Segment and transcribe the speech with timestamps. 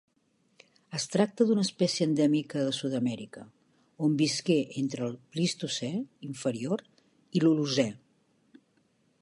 [0.99, 3.43] Es tracta d'una espècie endèmica de Sud-amèrica,
[4.07, 5.93] on visqué entre el Plistocè
[6.33, 6.87] inferior
[7.41, 7.91] i l'Holocè.